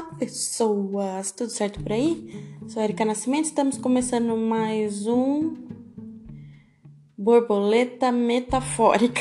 Olá, 0.00 0.14
pessoas! 0.18 1.30
Tudo 1.30 1.50
certo 1.50 1.82
por 1.82 1.92
aí? 1.92 2.42
Sou 2.68 2.82
Erika 2.82 3.04
Nascimento, 3.04 3.44
estamos 3.44 3.76
começando 3.76 4.34
mais 4.34 5.06
um 5.06 5.54
Borboleta 7.18 8.10
Metafórica. 8.10 9.20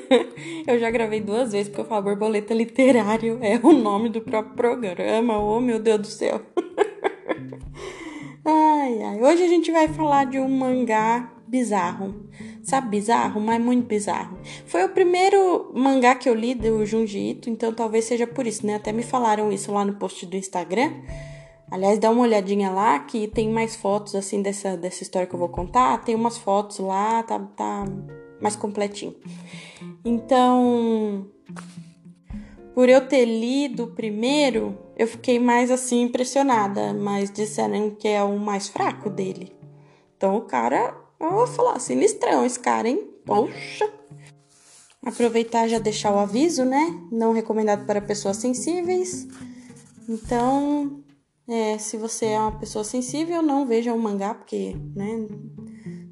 eu 0.66 0.78
já 0.78 0.90
gravei 0.90 1.20
duas 1.20 1.52
vezes 1.52 1.68
porque 1.68 1.82
eu 1.82 1.84
falo 1.84 2.04
borboleta 2.04 2.54
literário, 2.54 3.38
é 3.42 3.60
o 3.62 3.74
nome 3.74 4.08
do 4.08 4.22
próprio 4.22 4.54
programa. 4.54 5.38
Oh, 5.38 5.60
meu 5.60 5.78
Deus 5.78 6.00
do 6.00 6.06
céu! 6.06 6.40
ai, 8.42 9.02
ai. 9.02 9.22
Hoje 9.22 9.42
a 9.42 9.48
gente 9.48 9.70
vai 9.70 9.86
falar 9.86 10.24
de 10.24 10.38
um 10.38 10.48
mangá 10.48 11.30
bizarro. 11.48 12.14
Sabe, 12.62 12.88
bizarro, 12.88 13.40
mas 13.40 13.60
muito 13.60 13.86
bizarro. 13.86 14.38
Foi 14.66 14.84
o 14.84 14.88
primeiro 14.88 15.70
mangá 15.74 16.14
que 16.14 16.28
eu 16.28 16.34
li 16.34 16.54
do 16.54 16.84
Junji 16.84 17.30
Ito, 17.30 17.50
então 17.50 17.72
talvez 17.72 18.04
seja 18.04 18.26
por 18.26 18.46
isso, 18.46 18.66
né? 18.66 18.76
Até 18.76 18.92
me 18.92 19.02
falaram 19.02 19.52
isso 19.52 19.72
lá 19.72 19.84
no 19.84 19.94
post 19.94 20.26
do 20.26 20.36
Instagram. 20.36 20.92
Aliás, 21.70 21.98
dá 21.98 22.10
uma 22.10 22.22
olhadinha 22.22 22.70
lá 22.70 22.98
que 23.00 23.26
tem 23.26 23.50
mais 23.50 23.74
fotos 23.74 24.14
assim 24.14 24.40
dessa, 24.40 24.76
dessa 24.76 25.02
história 25.02 25.26
que 25.26 25.34
eu 25.34 25.38
vou 25.38 25.48
contar. 25.48 25.98
Tem 26.04 26.14
umas 26.14 26.38
fotos 26.38 26.78
lá, 26.78 27.22
tá, 27.22 27.38
tá 27.56 27.84
mais 28.40 28.54
completinho. 28.54 29.14
Então, 30.04 31.26
por 32.74 32.88
eu 32.88 33.06
ter 33.08 33.24
lido 33.24 33.84
o 33.84 33.88
primeiro, 33.88 34.78
eu 34.96 35.06
fiquei 35.06 35.38
mais 35.38 35.70
assim 35.70 36.02
impressionada, 36.02 36.94
mas 36.94 37.30
disseram 37.30 37.90
que 37.90 38.06
é 38.06 38.22
o 38.22 38.38
mais 38.38 38.68
fraco 38.68 39.10
dele. 39.10 39.52
Então 40.16 40.36
o 40.36 40.42
cara 40.42 40.94
vou 41.18 41.46
falar, 41.46 41.78
sinistrão 41.78 42.44
esse 42.44 42.58
cara, 42.58 42.88
hein? 42.88 43.08
Poxa! 43.24 43.90
Aproveitar 45.04 45.68
já 45.68 45.78
deixar 45.78 46.12
o 46.12 46.18
aviso, 46.18 46.64
né? 46.64 47.00
Não 47.12 47.32
recomendado 47.32 47.86
para 47.86 48.00
pessoas 48.00 48.38
sensíveis. 48.38 49.26
Então, 50.08 51.02
é, 51.48 51.78
se 51.78 51.96
você 51.96 52.26
é 52.26 52.38
uma 52.38 52.58
pessoa 52.58 52.84
sensível, 52.84 53.40
não 53.40 53.66
veja 53.66 53.94
o 53.94 53.98
mangá, 53.98 54.34
porque, 54.34 54.76
né? 54.94 55.26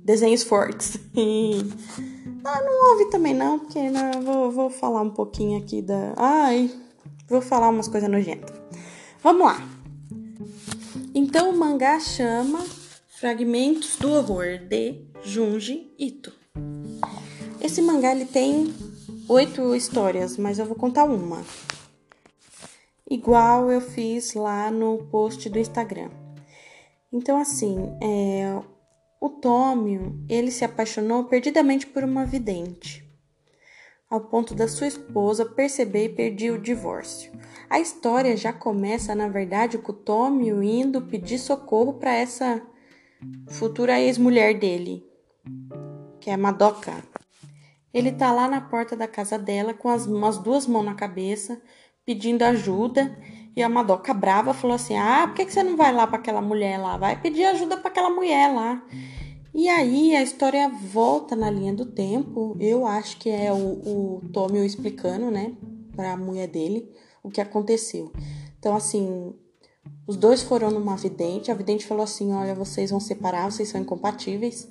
Desenhos 0.04 0.42
fortes. 0.42 0.96
Ah, 2.46 2.60
não 2.60 2.90
ouve 2.90 3.06
também 3.08 3.32
não, 3.32 3.58
porque 3.58 3.88
né, 3.88 4.10
vou, 4.22 4.50
vou 4.50 4.68
falar 4.68 5.00
um 5.00 5.08
pouquinho 5.08 5.58
aqui 5.58 5.80
da. 5.80 6.12
Ai, 6.14 6.70
vou 7.26 7.40
falar 7.40 7.70
umas 7.70 7.88
coisas 7.88 8.10
nojentas. 8.10 8.54
Vamos 9.22 9.46
lá. 9.46 9.66
Então 11.14 11.48
o 11.50 11.56
mangá 11.56 11.98
chama 11.98 12.62
Fragmentos 13.24 13.96
do 13.96 14.12
Horror 14.12 14.58
de 14.68 15.00
Junji 15.22 15.94
Ito. 15.98 16.30
Esse 17.58 17.80
mangá 17.80 18.14
ele 18.14 18.26
tem 18.26 18.66
oito 19.26 19.74
histórias, 19.74 20.36
mas 20.36 20.58
eu 20.58 20.66
vou 20.66 20.76
contar 20.76 21.04
uma. 21.04 21.42
Igual 23.10 23.72
eu 23.72 23.80
fiz 23.80 24.34
lá 24.34 24.70
no 24.70 25.06
post 25.06 25.48
do 25.48 25.58
Instagram. 25.58 26.10
Então, 27.10 27.38
assim, 27.38 27.96
é, 28.02 28.60
o 29.18 29.30
Tômio, 29.30 30.22
ele 30.28 30.50
se 30.50 30.62
apaixonou 30.62 31.24
perdidamente 31.24 31.86
por 31.86 32.04
uma 32.04 32.26
vidente, 32.26 33.10
ao 34.10 34.20
ponto 34.20 34.54
da 34.54 34.68
sua 34.68 34.88
esposa 34.88 35.46
perceber 35.46 36.04
e 36.04 36.14
pedir 36.14 36.50
o 36.50 36.60
divórcio. 36.60 37.32
A 37.70 37.80
história 37.80 38.36
já 38.36 38.52
começa, 38.52 39.14
na 39.14 39.30
verdade, 39.30 39.78
com 39.78 39.92
o 39.92 39.96
Tômio 39.96 40.62
indo 40.62 41.00
pedir 41.00 41.38
socorro 41.38 41.94
para 41.94 42.14
essa 42.14 42.60
futura 43.48 44.00
ex-mulher 44.00 44.58
dele, 44.58 45.04
que 46.20 46.30
é 46.30 46.34
a 46.34 46.38
Madoka. 46.38 47.02
Ele 47.92 48.10
tá 48.10 48.32
lá 48.32 48.48
na 48.48 48.60
porta 48.60 48.96
da 48.96 49.06
casa 49.06 49.38
dela 49.38 49.72
com 49.72 49.88
as, 49.88 50.06
as 50.08 50.38
duas 50.38 50.66
mãos 50.66 50.84
na 50.84 50.94
cabeça, 50.94 51.60
pedindo 52.04 52.42
ajuda. 52.42 53.16
E 53.56 53.62
a 53.62 53.68
Madoka 53.68 54.12
brava 54.12 54.52
falou 54.52 54.74
assim: 54.74 54.96
Ah, 54.96 55.26
por 55.28 55.36
que, 55.36 55.46
que 55.46 55.52
você 55.52 55.62
não 55.62 55.76
vai 55.76 55.92
lá 55.92 56.06
para 56.06 56.18
aquela 56.18 56.42
mulher 56.42 56.78
lá? 56.78 56.96
Vai 56.96 57.20
pedir 57.20 57.44
ajuda 57.44 57.76
para 57.76 57.90
aquela 57.90 58.10
mulher 58.10 58.52
lá. 58.52 58.84
E 59.54 59.68
aí 59.68 60.16
a 60.16 60.22
história 60.22 60.68
volta 60.68 61.36
na 61.36 61.48
linha 61.48 61.72
do 61.72 61.86
tempo. 61.86 62.56
Eu 62.58 62.84
acho 62.84 63.16
que 63.18 63.30
é 63.30 63.52
o, 63.52 64.20
o 64.26 64.64
explicando, 64.64 65.30
né, 65.30 65.52
pra 65.94 66.16
mulher 66.16 66.48
dele 66.48 66.92
o 67.22 67.30
que 67.30 67.40
aconteceu. 67.40 68.12
Então, 68.58 68.76
assim, 68.76 69.34
os 70.06 70.16
dois 70.16 70.42
foram 70.42 70.70
numa 70.70 70.96
vidente, 70.96 71.50
a 71.50 71.54
vidente 71.54 71.86
falou 71.86 72.04
assim: 72.04 72.32
Olha, 72.32 72.54
vocês 72.54 72.90
vão 72.90 73.00
separar, 73.00 73.50
vocês 73.50 73.68
são 73.68 73.80
incompatíveis. 73.80 74.68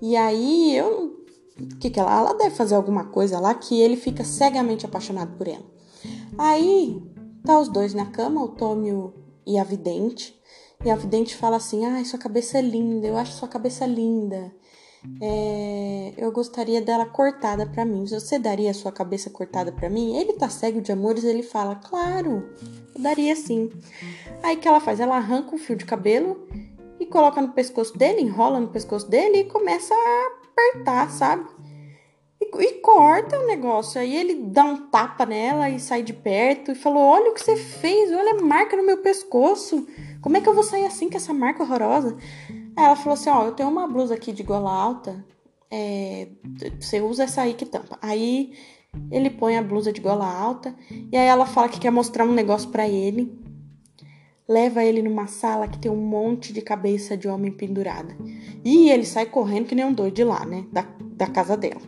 E 0.00 0.16
aí 0.16 0.76
eu. 0.76 1.16
O 1.58 1.78
que, 1.78 1.88
que 1.88 1.98
ela? 1.98 2.14
Ela 2.14 2.34
deve 2.34 2.54
fazer 2.54 2.74
alguma 2.74 3.04
coisa 3.06 3.40
lá 3.40 3.54
que 3.54 3.80
ele 3.80 3.96
fica 3.96 4.22
cegamente 4.22 4.84
apaixonado 4.84 5.36
por 5.38 5.48
ela. 5.48 5.64
Aí 6.36 7.02
tá 7.44 7.58
os 7.58 7.68
dois 7.68 7.94
na 7.94 8.06
cama, 8.06 8.42
o 8.42 8.48
Tômio 8.48 9.14
e 9.46 9.58
a 9.58 9.64
vidente. 9.64 10.38
E 10.84 10.90
a 10.90 10.96
vidente 10.96 11.34
fala 11.34 11.56
assim: 11.56 11.86
Ai, 11.86 12.04
sua 12.04 12.18
cabeça 12.18 12.58
é 12.58 12.60
linda, 12.60 13.06
eu 13.06 13.16
acho 13.16 13.32
sua 13.32 13.48
cabeça 13.48 13.86
linda. 13.86 14.54
É, 15.20 16.12
eu 16.16 16.30
gostaria 16.30 16.80
dela 16.82 17.06
cortada 17.06 17.66
para 17.66 17.84
mim. 17.84 18.06
Você 18.06 18.38
daria 18.38 18.70
a 18.70 18.74
sua 18.74 18.92
cabeça 18.92 19.30
cortada 19.30 19.72
para 19.72 19.88
mim? 19.88 20.16
Ele 20.16 20.34
tá 20.34 20.48
cego 20.48 20.80
de 20.80 20.92
amores, 20.92 21.24
ele 21.24 21.42
fala: 21.42 21.76
Claro, 21.76 22.48
eu 22.94 23.02
daria 23.02 23.34
sim. 23.34 23.70
Aí 24.42 24.56
que 24.56 24.68
ela 24.68 24.80
faz? 24.80 25.00
Ela 25.00 25.16
arranca 25.16 25.54
um 25.54 25.58
fio 25.58 25.76
de 25.76 25.84
cabelo 25.84 26.46
e 27.00 27.06
coloca 27.06 27.40
no 27.40 27.52
pescoço 27.52 27.96
dele, 27.96 28.22
enrola 28.22 28.60
no 28.60 28.68
pescoço 28.68 29.08
dele 29.08 29.38
e 29.38 29.44
começa 29.44 29.94
a 29.94 30.30
apertar, 30.50 31.10
sabe? 31.10 31.46
E, 32.40 32.44
e, 32.44 32.72
corta 32.80 33.38
o 33.38 33.46
negócio. 33.46 34.00
Aí 34.00 34.14
ele 34.14 34.34
dá 34.34 34.64
um 34.64 34.88
tapa 34.88 35.24
nela 35.24 35.70
e 35.70 35.80
sai 35.80 36.02
de 36.02 36.12
perto 36.12 36.72
e 36.72 36.74
falou: 36.74 37.02
Olha 37.02 37.30
o 37.30 37.34
que 37.34 37.42
você 37.42 37.56
fez, 37.56 38.12
olha 38.12 38.32
a 38.38 38.42
marca 38.42 38.76
no 38.76 38.84
meu 38.84 38.98
pescoço. 38.98 39.86
Como 40.20 40.36
é 40.36 40.40
que 40.40 40.48
eu 40.48 40.54
vou 40.54 40.62
sair 40.62 40.84
assim 40.84 41.08
com 41.08 41.16
essa 41.16 41.32
marca 41.32 41.62
horrorosa? 41.62 42.16
Aí 42.76 42.84
ela 42.84 42.96
falou 42.96 43.14
assim: 43.14 43.30
Ó, 43.30 43.44
eu 43.44 43.52
tenho 43.52 43.68
uma 43.68 43.86
blusa 43.86 44.14
aqui 44.14 44.32
de 44.32 44.42
gola 44.42 44.70
alta. 44.70 45.24
É, 45.70 46.28
você 46.78 47.00
usa 47.00 47.24
essa 47.24 47.42
aí 47.42 47.54
que 47.54 47.66
tampa. 47.66 47.98
Aí 48.00 48.52
ele 49.10 49.30
põe 49.30 49.56
a 49.56 49.62
blusa 49.62 49.92
de 49.92 50.00
gola 50.00 50.26
alta 50.26 50.74
e 51.12 51.16
aí 51.16 51.26
ela 51.26 51.44
fala 51.44 51.68
que 51.68 51.80
quer 51.80 51.90
mostrar 51.90 52.24
um 52.24 52.32
negócio 52.32 52.70
para 52.70 52.88
ele 52.88 53.44
leva 54.48 54.84
ele 54.84 55.02
numa 55.02 55.26
sala 55.26 55.66
que 55.66 55.78
tem 55.78 55.90
um 55.90 55.96
monte 55.96 56.52
de 56.52 56.62
cabeça 56.62 57.16
de 57.16 57.28
homem 57.28 57.50
pendurada. 57.50 58.16
E 58.64 58.90
ele 58.90 59.04
sai 59.04 59.26
correndo 59.26 59.66
que 59.66 59.74
nem 59.74 59.84
um 59.84 59.92
doido 59.92 60.14
de 60.14 60.24
lá, 60.24 60.44
né? 60.44 60.66
Da, 60.72 60.86
da 61.00 61.26
casa 61.26 61.56
dela. 61.56 61.82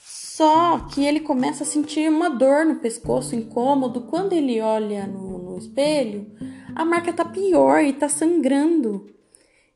Só 0.00 0.78
que 0.80 1.04
ele 1.04 1.20
começa 1.20 1.62
a 1.62 1.66
sentir 1.66 2.08
uma 2.08 2.30
dor 2.30 2.64
no 2.64 2.76
pescoço, 2.76 3.34
incômodo. 3.34 4.02
Quando 4.02 4.32
ele 4.32 4.60
olha 4.60 5.06
no, 5.06 5.38
no 5.38 5.58
espelho, 5.58 6.26
a 6.74 6.84
marca 6.84 7.12
tá 7.12 7.24
pior 7.24 7.82
e 7.82 7.92
tá 7.92 8.08
sangrando. 8.08 9.06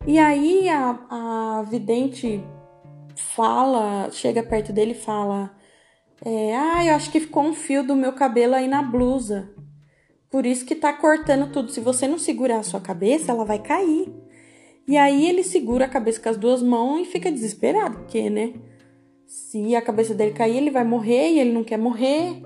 E 0.07 0.19
aí 0.19 0.69
a, 0.69 0.99
a 1.11 1.63
vidente 1.63 2.43
fala, 3.17 4.11
chega 4.11 4.43
perto 4.43 4.73
dele 4.73 4.93
e 4.93 4.95
fala: 4.95 5.55
é, 6.25 6.57
Ah, 6.57 6.85
eu 6.85 6.95
acho 6.95 7.11
que 7.11 7.21
ficou 7.21 7.43
um 7.43 7.55
fio 7.55 7.83
do 7.83 7.97
meu 7.97 8.13
cabelo 8.13 8.55
aí 8.55 8.69
na 8.69 8.83
blusa. 8.83 9.51
Por 10.31 10.45
isso 10.45 10.65
que 10.65 10.75
tá 10.75 10.93
cortando 10.93 11.51
tudo. 11.53 11.71
Se 11.71 11.81
você 11.81 12.07
não 12.07 12.19
segurar 12.19 12.59
a 12.59 12.63
sua 12.63 12.81
cabeça, 12.81 13.33
ela 13.33 13.45
vai 13.45 13.59
cair. 13.59 14.13
E 14.87 14.97
aí 14.97 15.29
ele 15.29 15.43
segura 15.43 15.87
a 15.87 15.89
cabeça 15.89 16.21
com 16.21 16.29
as 16.29 16.37
duas 16.37 16.63
mãos 16.63 17.01
e 17.01 17.05
fica 17.11 17.31
desesperado, 17.31 17.99
porque, 17.99 18.31
né? 18.31 18.55
Se 19.27 19.75
a 19.75 19.83
cabeça 19.83 20.15
dele 20.15 20.33
cair, 20.33 20.57
ele 20.57 20.71
vai 20.71 20.85
morrer 20.85 21.31
e 21.31 21.41
ele 21.41 21.53
não 21.53 21.65
quer 21.65 21.79
morrer. 21.79 22.43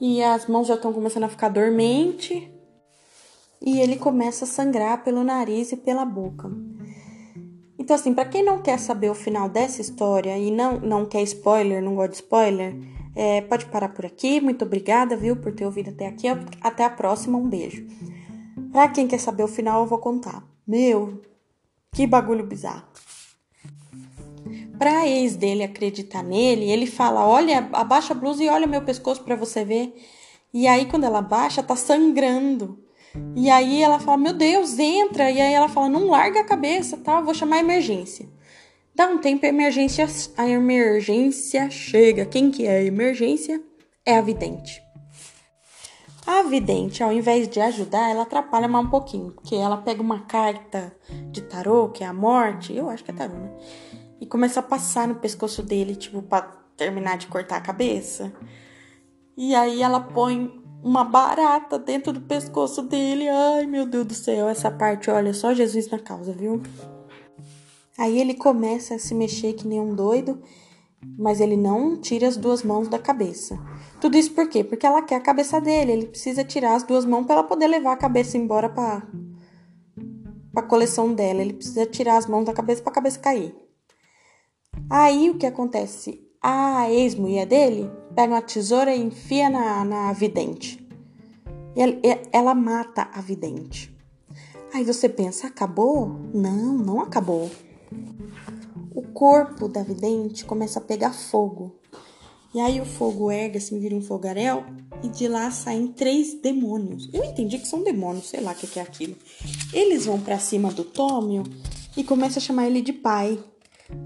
E 0.00 0.22
as 0.22 0.46
mãos 0.46 0.66
já 0.66 0.74
estão 0.74 0.92
começando 0.92 1.24
a 1.24 1.28
ficar 1.28 1.48
dormente. 1.48 2.50
E 3.64 3.80
ele 3.80 3.96
começa 3.96 4.44
a 4.44 4.48
sangrar 4.48 5.04
pelo 5.04 5.22
nariz 5.22 5.70
e 5.70 5.76
pela 5.76 6.04
boca. 6.04 6.50
Então, 7.78 7.96
assim, 7.96 8.12
para 8.12 8.24
quem 8.24 8.44
não 8.44 8.60
quer 8.60 8.78
saber 8.78 9.10
o 9.10 9.14
final 9.14 9.48
dessa 9.48 9.80
história 9.80 10.36
e 10.36 10.50
não, 10.50 10.80
não 10.80 11.06
quer 11.06 11.22
spoiler, 11.22 11.82
não 11.82 11.94
gosta 11.94 12.10
de 12.10 12.16
spoiler, 12.16 12.76
é, 13.14 13.40
pode 13.42 13.66
parar 13.66 13.88
por 13.90 14.06
aqui. 14.06 14.40
Muito 14.40 14.64
obrigada, 14.64 15.16
viu, 15.16 15.36
por 15.36 15.52
ter 15.52 15.64
ouvido 15.64 15.90
até 15.90 16.06
aqui. 16.06 16.26
Até 16.60 16.84
a 16.84 16.90
próxima. 16.90 17.38
Um 17.38 17.48
beijo. 17.48 17.86
Pra 18.70 18.88
quem 18.88 19.06
quer 19.06 19.18
saber 19.18 19.42
o 19.42 19.48
final, 19.48 19.82
eu 19.82 19.86
vou 19.86 19.98
contar. 19.98 20.42
Meu, 20.66 21.20
que 21.92 22.06
bagulho 22.06 22.46
bizarro. 22.46 22.86
Pra 24.78 25.06
ex 25.06 25.36
dele 25.36 25.62
acreditar 25.62 26.22
nele, 26.22 26.70
ele 26.70 26.86
fala: 26.86 27.26
Olha, 27.26 27.68
abaixa 27.72 28.14
a 28.14 28.16
blusa 28.16 28.42
e 28.42 28.48
olha 28.48 28.66
meu 28.66 28.82
pescoço 28.82 29.22
para 29.22 29.36
você 29.36 29.64
ver. 29.64 29.94
E 30.52 30.66
aí, 30.66 30.86
quando 30.86 31.04
ela 31.04 31.18
abaixa, 31.18 31.62
tá 31.62 31.76
sangrando. 31.76 32.78
E 33.36 33.50
aí 33.50 33.82
ela 33.82 33.98
fala: 33.98 34.16
Meu 34.16 34.32
Deus, 34.32 34.78
entra. 34.78 35.30
E 35.30 35.40
aí 35.40 35.52
ela 35.52 35.68
fala: 35.68 35.88
Não 35.88 36.08
larga 36.08 36.40
a 36.40 36.44
cabeça, 36.44 36.96
tá? 36.96 37.20
Vou 37.20 37.34
chamar 37.34 37.56
a 37.56 37.60
emergência. 37.60 38.28
Dá 38.94 39.06
um 39.06 39.18
tempo, 39.18 39.46
a 39.46 39.48
emergência, 39.48 40.06
a 40.36 40.46
emergência 40.48 41.70
chega. 41.70 42.26
Quem 42.26 42.50
que 42.50 42.66
é 42.66 42.76
a 42.76 42.84
emergência? 42.84 43.62
É 44.04 44.16
a 44.16 44.20
vidente. 44.20 44.82
A 46.26 46.42
vidente, 46.42 47.02
ao 47.02 47.12
invés 47.12 47.48
de 47.48 47.60
ajudar, 47.60 48.10
ela 48.10 48.22
atrapalha 48.22 48.68
mais 48.68 48.86
um 48.86 48.90
pouquinho, 48.90 49.32
porque 49.32 49.56
ela 49.56 49.76
pega 49.78 50.00
uma 50.00 50.20
carta 50.20 50.94
de 51.32 51.40
tarô, 51.42 51.88
que 51.88 52.04
é 52.04 52.06
a 52.06 52.12
morte, 52.12 52.72
eu 52.76 52.88
acho 52.88 53.02
que 53.02 53.10
é 53.10 53.14
tarô, 53.14 53.34
né? 53.34 53.50
E 54.20 54.26
começa 54.26 54.60
a 54.60 54.62
passar 54.62 55.08
no 55.08 55.16
pescoço 55.16 55.64
dele, 55.64 55.96
tipo, 55.96 56.22
pra 56.22 56.42
terminar 56.76 57.18
de 57.18 57.26
cortar 57.26 57.56
a 57.56 57.60
cabeça. 57.60 58.32
E 59.36 59.52
aí 59.52 59.82
ela 59.82 59.98
põe 59.98 60.61
uma 60.82 61.04
barata 61.04 61.78
dentro 61.78 62.12
do 62.12 62.20
pescoço 62.20 62.82
dele. 62.82 63.28
Ai, 63.28 63.66
meu 63.66 63.86
Deus 63.86 64.06
do 64.06 64.14
céu, 64.14 64.48
essa 64.48 64.70
parte, 64.70 65.10
olha, 65.10 65.32
só 65.32 65.54
Jesus 65.54 65.88
na 65.88 65.98
causa, 65.98 66.32
viu? 66.32 66.60
Aí 67.96 68.18
ele 68.18 68.34
começa 68.34 68.94
a 68.94 68.98
se 68.98 69.14
mexer 69.14 69.52
que 69.52 69.66
nem 69.66 69.80
um 69.80 69.94
doido, 69.94 70.42
mas 71.18 71.40
ele 71.40 71.56
não 71.56 72.00
tira 72.00 72.26
as 72.26 72.36
duas 72.36 72.62
mãos 72.62 72.88
da 72.88 72.98
cabeça. 72.98 73.58
Tudo 74.00 74.16
isso 74.16 74.32
por 74.32 74.48
quê? 74.48 74.64
Porque 74.64 74.86
ela 74.86 75.02
quer 75.02 75.16
a 75.16 75.20
cabeça 75.20 75.60
dele, 75.60 75.92
ele 75.92 76.06
precisa 76.06 76.42
tirar 76.42 76.74
as 76.74 76.82
duas 76.82 77.04
mãos 77.04 77.24
para 77.26 77.36
ela 77.36 77.44
poder 77.44 77.68
levar 77.68 77.92
a 77.92 77.96
cabeça 77.96 78.36
embora 78.36 78.68
para 78.68 79.06
a 80.56 80.62
coleção 80.62 81.12
dela. 81.14 81.40
Ele 81.40 81.52
precisa 81.52 81.86
tirar 81.86 82.16
as 82.16 82.26
mãos 82.26 82.44
da 82.44 82.52
cabeça 82.52 82.82
para 82.82 82.90
a 82.90 82.94
cabeça 82.94 83.18
cair. 83.18 83.54
Aí 84.90 85.30
o 85.30 85.38
que 85.38 85.46
acontece? 85.46 86.31
A 86.42 86.90
ex-mulher 86.90 87.46
dele 87.46 87.88
pega 88.16 88.34
uma 88.34 88.42
tesoura 88.42 88.92
e 88.92 89.00
enfia 89.00 89.48
na, 89.48 89.84
na 89.84 90.12
vidente. 90.12 90.84
Ela, 91.76 91.94
ela 92.32 92.54
mata 92.54 93.08
a 93.12 93.20
vidente. 93.20 93.94
Aí 94.74 94.84
você 94.84 95.08
pensa, 95.08 95.46
acabou? 95.46 96.08
Não, 96.34 96.76
não 96.76 97.00
acabou. 97.00 97.50
O 98.94 99.02
corpo 99.02 99.68
da 99.68 99.82
vidente 99.82 100.44
começa 100.44 100.78
a 100.78 100.82
pegar 100.82 101.12
fogo. 101.12 101.76
E 102.54 102.60
aí 102.60 102.80
o 102.80 102.84
fogo 102.84 103.30
ergue, 103.30 103.58
assim, 103.58 103.78
vira 103.78 103.94
um 103.94 104.02
fogaréu, 104.02 104.64
e 105.02 105.08
de 105.08 105.26
lá 105.26 105.50
saem 105.50 105.88
três 105.88 106.34
demônios. 106.34 107.08
Eu 107.12 107.24
entendi 107.24 107.58
que 107.58 107.66
são 107.66 107.82
demônios, 107.82 108.28
sei 108.28 108.40
lá 108.40 108.52
o 108.52 108.54
que 108.54 108.78
é 108.78 108.82
aquilo. 108.82 109.16
Eles 109.72 110.06
vão 110.06 110.20
para 110.20 110.38
cima 110.38 110.70
do 110.70 110.84
Tômio 110.84 111.44
e 111.96 112.04
começam 112.04 112.38
a 112.38 112.44
chamar 112.44 112.66
ele 112.66 112.82
de 112.82 112.92
pai. 112.92 113.38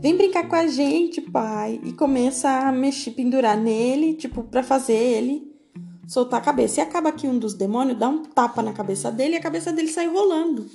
Vem 0.01 0.17
brincar 0.17 0.49
com 0.49 0.57
a 0.57 0.67
gente, 0.67 1.21
pai. 1.21 1.81
E 1.83 1.93
começa 1.93 2.49
a 2.49 2.73
mexer, 2.73 3.13
pendurar 3.13 3.57
nele, 3.57 4.15
tipo, 4.15 4.43
para 4.43 4.63
fazer 4.63 4.95
ele 4.95 5.57
soltar 6.07 6.41
a 6.41 6.45
cabeça. 6.45 6.81
E 6.81 6.83
acaba 6.83 7.13
que 7.13 7.27
um 7.27 7.39
dos 7.39 7.55
demônios 7.55 7.99
dá 7.99 8.09
um 8.09 8.23
tapa 8.25 8.63
na 8.63 8.73
cabeça 8.73 9.11
dele 9.11 9.35
e 9.35 9.37
a 9.39 9.43
cabeça 9.43 9.73
dele 9.73 9.89
sai 9.89 10.07
rolando. 10.07 10.67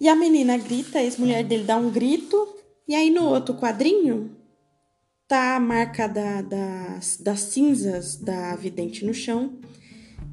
E 0.00 0.08
a 0.08 0.14
menina 0.14 0.56
grita, 0.56 0.98
a 0.98 1.02
ex-mulher 1.02 1.44
dele 1.44 1.64
dá 1.64 1.76
um 1.76 1.90
grito. 1.90 2.56
E 2.86 2.94
aí 2.94 3.10
no 3.10 3.24
outro 3.24 3.54
quadrinho 3.54 4.36
tá 5.26 5.56
a 5.56 5.60
marca 5.60 6.06
da, 6.06 6.40
das, 6.40 7.40
cinzas 7.40 8.16
da 8.16 8.56
vidente 8.56 9.04
no 9.04 9.12
chão. 9.12 9.58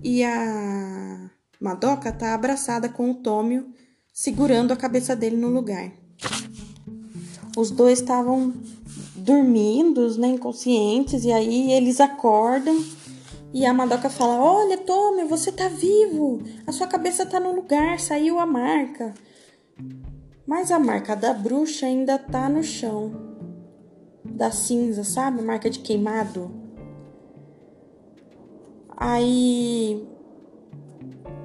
E 0.03 0.23
a 0.23 1.29
Madoka 1.59 2.11
tá 2.11 2.33
abraçada 2.33 2.87
com 2.87 3.11
o 3.11 3.15
Tômio, 3.15 3.73
segurando 4.13 4.71
a 4.71 4.77
cabeça 4.77 5.15
dele 5.15 5.35
no 5.35 5.49
lugar. 5.49 5.91
Os 7.55 7.71
dois 7.71 7.99
estavam 7.99 8.53
dormindo, 9.15 10.17
né, 10.17 10.27
inconscientes, 10.27 11.23
e 11.23 11.31
aí 11.31 11.71
eles 11.71 11.99
acordam 11.99 12.83
e 13.55 13.65
a 13.65 13.73
Madoka 13.73 14.09
fala: 14.09 14.43
Olha, 14.43 14.77
Tommy, 14.77 15.23
você 15.23 15.49
tá 15.49 15.69
vivo, 15.69 16.41
a 16.67 16.73
sua 16.73 16.87
cabeça 16.87 17.25
tá 17.25 17.39
no 17.39 17.55
lugar, 17.55 18.01
saiu 18.01 18.37
a 18.37 18.45
marca. 18.45 19.13
Mas 20.45 20.71
a 20.71 20.77
marca 20.77 21.15
da 21.15 21.33
bruxa 21.33 21.85
ainda 21.85 22.19
tá 22.19 22.49
no 22.49 22.61
chão, 22.61 23.13
da 24.25 24.51
cinza, 24.51 25.05
sabe? 25.05 25.41
Marca 25.41 25.69
de 25.69 25.79
queimado. 25.79 26.51
Aí 28.97 30.05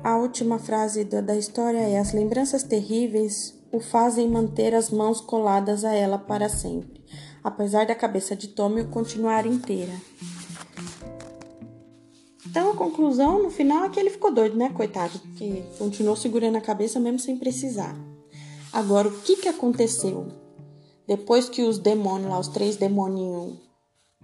a 0.03 0.17
última 0.17 0.59
frase 0.59 1.05
da, 1.05 1.21
da 1.21 1.37
história 1.37 1.79
é: 1.79 2.01
As 2.01 2.13
lembranças 2.13 2.65
terríveis 2.65 3.57
o 3.73 3.81
fazem 3.81 4.29
manter 4.29 4.75
as 4.75 4.91
mãos 4.91 5.21
coladas 5.21 5.85
a 5.85 5.93
ela 5.93 6.19
para 6.19 6.49
sempre, 6.49 7.05
apesar 7.43 7.87
da 7.87 7.95
cabeça 7.95 8.35
de 8.35 8.49
Tommy 8.49 8.85
continuar 8.85 9.47
inteira. 9.47 9.93
Então 12.47 12.71
a 12.71 12.77
conclusão 12.77 13.43
no 13.43 13.51
final 13.51 13.85
é 13.85 13.89
que 13.89 14.01
ele 14.01 14.11
ficou 14.11 14.33
doido, 14.33 14.57
né, 14.57 14.71
coitado, 14.71 15.19
porque 15.21 15.63
continuou 15.79 16.17
segurando 16.17 16.57
a 16.57 16.61
cabeça 16.61 16.99
mesmo 16.99 17.21
sem 17.21 17.37
precisar. 17.37 17.97
Agora, 18.73 19.09
o 19.09 19.21
que 19.21 19.37
que 19.37 19.49
aconteceu? 19.49 20.29
Depois 21.07 21.49
que 21.49 21.63
os 21.63 21.79
demônios 21.79 22.31
lá, 22.31 22.39
os 22.39 22.49
três 22.49 22.77
demoninhos, 22.77 23.57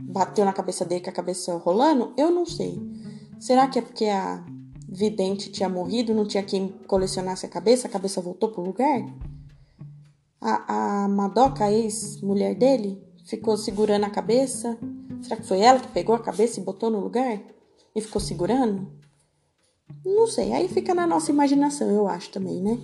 bateu 0.01 0.45
na 0.45 0.53
cabeça 0.53 0.85
dele 0.85 1.03
com 1.03 1.11
a 1.11 1.13
cabeça 1.13 1.57
rolando, 1.57 2.13
eu 2.17 2.31
não 2.31 2.45
sei. 2.45 2.81
Será 3.39 3.67
que 3.69 3.79
é 3.79 3.83
porque 3.83 4.07
a 4.07 4.45
vidente 4.89 5.51
tinha 5.51 5.69
morrido, 5.69 6.15
não 6.15 6.27
tinha 6.27 6.43
quem 6.43 6.69
colecionasse 6.87 7.47
a 7.47 7.49
cabeça, 7.49 7.87
a 7.87 7.91
cabeça 7.91 8.21
voltou 8.21 8.51
pro 8.51 8.63
lugar? 8.63 9.05
A, 10.49 11.05
a 11.05 11.09
Madoka, 11.09 11.65
a 11.65 11.73
ex-mulher 11.73 12.55
dele, 12.55 13.03
ficou 13.25 13.57
segurando 13.57 14.05
a 14.05 14.11
cabeça. 14.11 14.79
Será 15.23 15.37
que 15.37 15.47
foi 15.47 15.61
ela 15.61 15.81
que 15.81 15.89
pegou 15.89 16.15
a 16.15 16.21
cabeça 16.21 16.61
e 16.61 16.63
botou 16.63 16.91
no 16.91 17.01
lugar? 17.01 17.41
e 17.97 18.01
ficou 18.03 18.21
segurando? 18.21 18.87
Não 20.05 20.27
sei, 20.27 20.53
aí 20.53 20.69
fica 20.69 20.95
na 20.95 21.07
nossa 21.07 21.33
imaginação, 21.33 21.91
eu 21.91 22.07
acho 22.07 22.31
também, 22.31 22.61
né? 22.61 22.79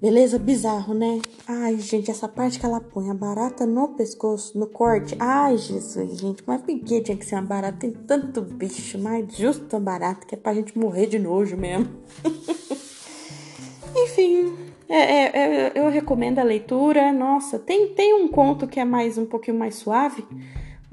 Beleza? 0.00 0.38
Bizarro, 0.38 0.94
né? 0.94 1.20
Ai, 1.46 1.78
gente, 1.78 2.10
essa 2.10 2.28
parte 2.28 2.58
que 2.58 2.66
ela 2.66 2.80
põe 2.80 3.10
a 3.10 3.14
barata 3.14 3.66
no 3.66 3.88
pescoço, 3.88 4.58
no 4.58 4.66
corte. 4.66 5.16
Ai, 5.18 5.58
Jesus, 5.58 6.18
gente, 6.18 6.42
mas 6.46 6.62
por 6.62 6.78
que 6.78 7.00
tinha 7.00 7.16
que 7.16 7.24
ser 7.24 7.34
uma 7.36 7.42
barata? 7.42 7.78
Tem 7.78 7.90
tanto 7.90 8.40
bicho, 8.40 8.98
mas 8.98 9.36
justo 9.36 9.76
a 9.76 9.80
barata, 9.80 10.26
que 10.26 10.34
é 10.34 10.38
pra 10.38 10.54
gente 10.54 10.76
morrer 10.78 11.06
de 11.06 11.18
nojo 11.18 11.56
mesmo. 11.56 11.88
Enfim, 13.94 14.56
é, 14.88 14.96
é, 14.96 15.30
é, 15.34 15.72
eu 15.74 15.88
recomendo 15.88 16.38
a 16.38 16.42
leitura. 16.42 17.12
Nossa, 17.12 17.58
tem, 17.58 17.88
tem 17.94 18.14
um 18.14 18.28
conto 18.28 18.66
que 18.66 18.80
é 18.80 18.84
mais 18.84 19.18
um 19.18 19.26
pouquinho 19.26 19.58
mais 19.58 19.76
suave 19.76 20.24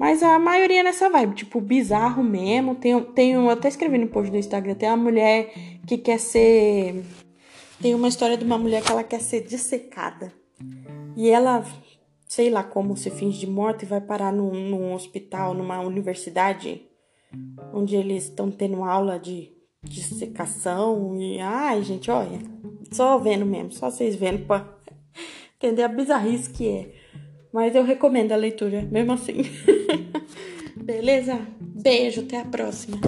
mas 0.00 0.22
a 0.22 0.38
maioria 0.38 0.80
é 0.80 0.82
nessa 0.82 1.10
vibe, 1.10 1.34
tipo, 1.34 1.60
bizarro 1.60 2.24
mesmo. 2.24 2.74
Tem, 2.74 2.98
tem 3.12 3.32
eu 3.32 3.50
até 3.50 3.68
escrevi 3.68 3.98
no 3.98 4.06
post 4.06 4.30
do 4.30 4.38
Instagram, 4.38 4.74
tem 4.74 4.88
uma 4.88 4.96
mulher 4.96 5.52
que 5.86 5.98
quer 5.98 6.18
ser. 6.18 7.04
Tem 7.82 7.94
uma 7.94 8.08
história 8.08 8.34
de 8.34 8.42
uma 8.42 8.56
mulher 8.56 8.82
que 8.82 8.90
ela 8.90 9.04
quer 9.04 9.20
ser 9.20 9.46
dissecada. 9.46 10.32
E 11.14 11.28
ela, 11.28 11.62
sei 12.26 12.48
lá 12.48 12.64
como, 12.64 12.96
se 12.96 13.10
finge 13.10 13.40
de 13.40 13.46
morta 13.46 13.84
e 13.84 13.88
vai 13.88 14.00
parar 14.00 14.32
num, 14.32 14.70
num 14.70 14.94
hospital, 14.94 15.52
numa 15.52 15.78
universidade, 15.80 16.80
onde 17.70 17.94
eles 17.94 18.24
estão 18.24 18.50
tendo 18.50 18.82
aula 18.82 19.18
de 19.18 19.52
dissecação. 19.82 21.14
E, 21.20 21.38
ai, 21.40 21.82
gente, 21.82 22.10
olha, 22.10 22.40
só 22.90 23.18
vendo 23.18 23.46
mesmo, 23.46 23.72
só 23.72 23.90
vocês 23.90 24.16
vendo 24.16 24.46
pra 24.46 24.66
entender 25.56 25.82
a 25.82 25.88
bizarrice 25.88 26.50
que 26.50 26.68
é. 26.68 26.94
Mas 27.52 27.74
eu 27.74 27.84
recomendo 27.84 28.32
a 28.32 28.36
leitura, 28.36 28.82
mesmo 28.82 29.12
assim. 29.12 29.42
Beleza? 30.76 31.40
Beijo, 31.60 32.22
até 32.22 32.40
a 32.40 32.44
próxima. 32.44 32.98